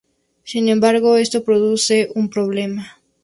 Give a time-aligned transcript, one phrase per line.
[0.45, 2.97] Sin embargo esto produce un problema.